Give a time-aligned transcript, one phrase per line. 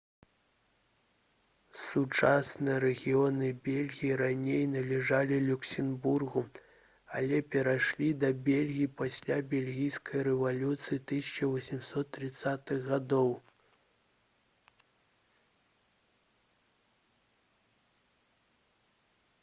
[1.87, 6.43] сучасныя рэгіёны бельгіі раней належалі люксембургу
[7.19, 13.23] але перайшлі да бельгіі пасля бельгійскай рэвалюцыі 1830-х гг